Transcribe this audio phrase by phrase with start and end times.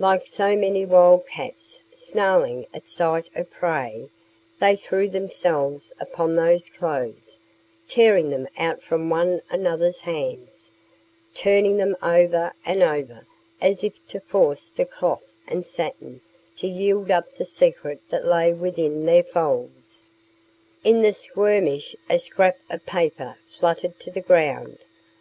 [0.00, 4.10] Like so many wild cats snarling at sight of prey,
[4.58, 7.38] they threw themselves upon those clothes,
[7.86, 10.72] tearing them out from one another's hands,
[11.32, 13.24] turning them over and over
[13.60, 16.22] as if to force the cloth and satin
[16.56, 20.10] to yield up the secret that lay within their folds.
[20.82, 24.78] In the skirmish a scrap of paper fluttered to the ground.